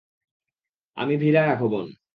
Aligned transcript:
আমি 0.97 1.13
ভীরা 1.17 1.41
রাঘবন। 1.45 1.85